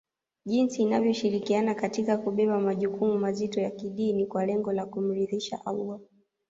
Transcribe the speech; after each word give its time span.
jinsi 0.45 0.81
inavyoshirikiana 0.81 1.75
katika 1.75 2.17
kubeba 2.17 2.59
majukumu 2.59 3.17
mazito 3.19 3.61
ya 3.61 3.71
kidini 3.71 4.25
kwa 4.25 4.45
lengo 4.45 4.73
la 4.73 4.85
kumridhisha 4.85 5.59
Allah 5.65 5.99